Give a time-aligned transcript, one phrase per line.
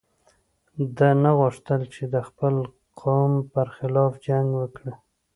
[0.97, 2.55] ده نه غوښتل چې د خپل
[3.01, 4.93] قوم پر خلاف جنګ وکړي.